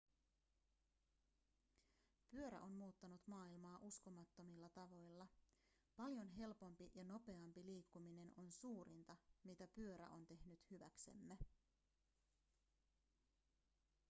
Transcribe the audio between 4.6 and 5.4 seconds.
tavoilla